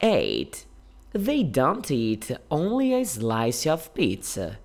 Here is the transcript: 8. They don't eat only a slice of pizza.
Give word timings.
8. 0.00 0.64
They 1.12 1.42
don't 1.42 1.90
eat 1.90 2.30
only 2.50 2.94
a 2.94 3.04
slice 3.04 3.66
of 3.66 3.92
pizza. 3.94 4.58